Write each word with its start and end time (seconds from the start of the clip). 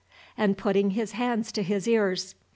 and 0.35 0.57
putting 0.57 0.89
his 0.89 1.11
hands 1.11 1.51
to 1.51 1.61
his 1.61 1.87
ears. 1.87 2.33